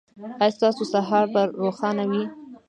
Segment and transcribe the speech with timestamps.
[0.41, 2.23] ایا ستاسو سهار به روښانه وي؟